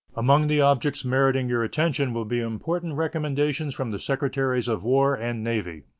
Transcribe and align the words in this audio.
Among 0.15 0.47
the 0.47 0.59
objects 0.61 1.05
meriting 1.05 1.47
your 1.47 1.63
attention 1.63 2.11
will 2.11 2.25
be 2.25 2.39
important 2.39 2.95
recommendations 2.95 3.75
from 3.75 3.91
the 3.91 3.99
Secretaries 3.99 4.67
of 4.67 4.83
War 4.83 5.13
and 5.13 5.43
Navy. 5.43 5.83